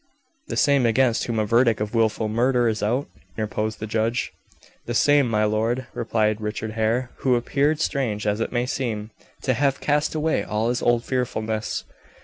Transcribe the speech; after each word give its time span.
"The 0.47 0.57
same 0.57 0.87
against 0.87 1.25
whom 1.25 1.37
a 1.37 1.45
verdict 1.45 1.79
of 1.79 1.93
wilful 1.93 2.27
murder 2.27 2.67
is 2.67 2.81
out?" 2.81 3.07
interposed 3.37 3.79
the 3.79 3.85
judge. 3.85 4.33
"The 4.87 4.95
same, 4.95 5.29
my 5.29 5.43
lord," 5.43 5.85
replied 5.93 6.41
Richard 6.41 6.71
Hare, 6.71 7.11
who 7.17 7.35
appeared, 7.35 7.79
strange 7.79 8.25
as 8.25 8.39
it 8.39 8.51
may 8.51 8.65
seem, 8.65 9.11
to 9.43 9.53
have 9.53 9.79
cast 9.79 10.15
away 10.15 10.41
all 10.43 10.69
his 10.69 10.81
old 10.81 11.03
fearfulness. 11.05 11.83